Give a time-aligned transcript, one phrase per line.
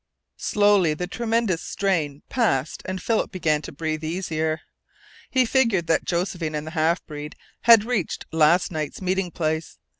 [0.39, 4.61] Slowly the tremendous strain passed and Philip began to breathe easier.
[5.29, 7.35] He figured that Josephine and the half breed
[7.65, 9.77] had reached last night's meeting place.